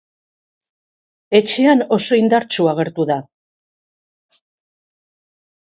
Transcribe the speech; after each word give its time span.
Etxean 1.39 1.83
oso 1.99 2.19
indartsu 2.21 2.67
agertu 2.73 3.07
da. 3.13 3.19